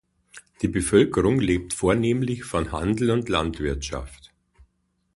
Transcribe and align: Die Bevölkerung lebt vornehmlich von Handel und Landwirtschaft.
Die 0.63 0.67
Bevölkerung 0.67 1.39
lebt 1.39 1.73
vornehmlich 1.75 2.43
von 2.43 2.71
Handel 2.71 3.11
und 3.11 3.29
Landwirtschaft. 3.29 4.31